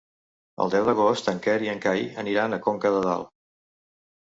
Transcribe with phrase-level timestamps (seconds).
[0.63, 3.33] El deu d'agost en Quer i en Cai aniran a Conca de Dalt.